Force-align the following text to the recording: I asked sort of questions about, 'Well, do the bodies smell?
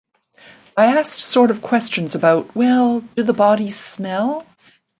I 0.75 0.97
asked 0.97 1.19
sort 1.19 1.51
of 1.51 1.61
questions 1.61 2.15
about, 2.15 2.55
'Well, 2.55 3.01
do 3.01 3.21
the 3.21 3.33
bodies 3.33 3.77
smell? 3.79 4.43